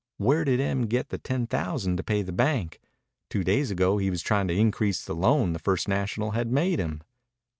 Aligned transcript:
Where 0.17 0.43
did 0.45 0.59
Em 0.59 0.87
get 0.87 1.09
the 1.09 1.19
ten 1.19 1.45
thousand 1.45 1.95
to 1.97 2.03
pay 2.03 2.23
the 2.23 2.31
bank? 2.31 2.81
Two 3.29 3.43
days 3.43 3.69
ago 3.69 3.99
he 3.99 4.09
was 4.09 4.23
tryin' 4.23 4.47
to 4.47 4.53
increase 4.59 5.05
the 5.05 5.13
loan 5.13 5.53
the 5.53 5.59
First 5.59 5.87
National 5.87 6.31
had 6.31 6.51
made 6.51 6.79
him." 6.79 7.03